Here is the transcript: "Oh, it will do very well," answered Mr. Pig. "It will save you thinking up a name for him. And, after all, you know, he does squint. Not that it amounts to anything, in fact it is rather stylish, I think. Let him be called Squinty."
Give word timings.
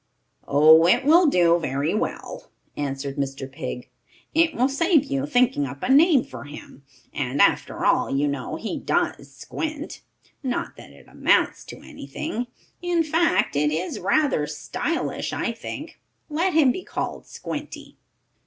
"Oh, 0.47 0.87
it 0.87 1.05
will 1.05 1.27
do 1.27 1.59
very 1.59 1.93
well," 1.93 2.49
answered 2.75 3.17
Mr. 3.17 3.47
Pig. 3.47 3.87
"It 4.33 4.55
will 4.55 4.67
save 4.67 5.05
you 5.05 5.27
thinking 5.27 5.67
up 5.67 5.83
a 5.83 5.89
name 5.93 6.23
for 6.23 6.45
him. 6.45 6.81
And, 7.13 7.39
after 7.39 7.85
all, 7.85 8.09
you 8.09 8.27
know, 8.27 8.55
he 8.55 8.79
does 8.79 9.31
squint. 9.31 10.01
Not 10.41 10.75
that 10.75 10.89
it 10.89 11.07
amounts 11.07 11.63
to 11.65 11.83
anything, 11.83 12.47
in 12.81 13.03
fact 13.03 13.55
it 13.55 13.71
is 13.71 13.99
rather 13.99 14.47
stylish, 14.47 15.33
I 15.33 15.51
think. 15.51 15.99
Let 16.31 16.53
him 16.55 16.71
be 16.71 16.83
called 16.83 17.27
Squinty." 17.27 17.97